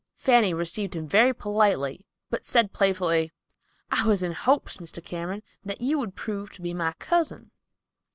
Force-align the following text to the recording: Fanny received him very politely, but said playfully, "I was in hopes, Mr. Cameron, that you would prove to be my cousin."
Fanny 0.15 0.51
received 0.51 0.95
him 0.95 1.07
very 1.07 1.31
politely, 1.31 2.07
but 2.31 2.43
said 2.43 2.73
playfully, 2.73 3.31
"I 3.91 4.07
was 4.07 4.23
in 4.23 4.31
hopes, 4.31 4.77
Mr. 4.77 5.03
Cameron, 5.05 5.43
that 5.63 5.79
you 5.79 5.99
would 5.99 6.15
prove 6.15 6.49
to 6.53 6.61
be 6.63 6.73
my 6.73 6.93
cousin." 6.93 7.51